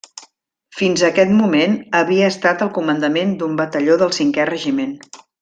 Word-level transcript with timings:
Fins 0.77 1.03
a 1.03 1.09
aquest 1.09 1.33
moment 1.41 1.75
havia 1.99 2.29
estat 2.33 2.63
al 2.67 2.71
comandament 2.79 3.37
d'un 3.43 3.61
batalló 3.61 3.99
del 4.05 4.17
Cinquè 4.21 4.49
Regiment. 4.53 4.99